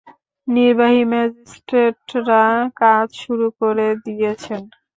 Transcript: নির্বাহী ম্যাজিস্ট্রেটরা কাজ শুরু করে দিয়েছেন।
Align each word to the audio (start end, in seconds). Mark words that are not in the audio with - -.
নির্বাহী 0.47 1.01
ম্যাজিস্ট্রেটরা 1.11 2.43
কাজ 2.81 3.07
শুরু 3.21 3.47
করে 3.59 3.87
দিয়েছেন। 4.05 4.61